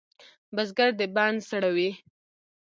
[0.55, 1.91] بزګر د بڼ زړه وي